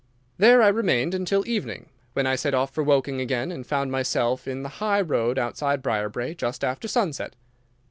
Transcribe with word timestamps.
There 0.39 0.63
I 0.63 0.67
remained 0.69 1.13
until 1.13 1.47
evening, 1.47 1.89
when 2.13 2.25
I 2.25 2.35
set 2.35 2.55
off 2.55 2.73
for 2.73 2.83
Woking 2.83 3.21
again, 3.21 3.51
and 3.51 3.67
found 3.67 3.91
myself 3.91 4.47
in 4.47 4.63
the 4.63 4.69
high 4.81 5.01
road 5.01 5.37
outside 5.37 5.83
Briarbrae 5.83 6.33
just 6.35 6.63
after 6.63 6.87
sunset. 6.87 7.35